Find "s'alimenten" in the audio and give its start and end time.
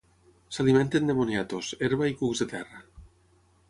0.55-1.11